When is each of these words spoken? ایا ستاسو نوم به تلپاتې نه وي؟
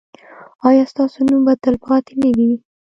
ایا 0.67 0.83
ستاسو 0.91 1.19
نوم 1.29 1.41
به 1.45 1.53
تلپاتې 1.63 2.13
نه 2.21 2.29
وي؟ 2.35 2.51